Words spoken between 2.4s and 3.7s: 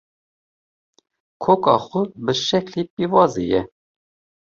şeklê pîvazê ye